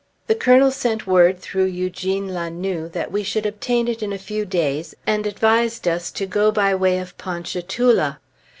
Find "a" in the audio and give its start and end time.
4.11-4.17